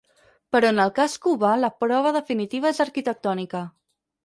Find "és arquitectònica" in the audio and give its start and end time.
2.73-3.65